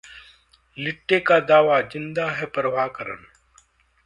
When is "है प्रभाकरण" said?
2.31-3.23